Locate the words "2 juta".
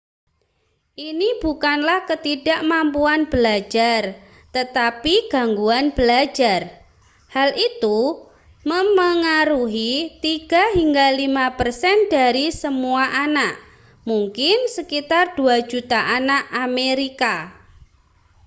15.37-15.99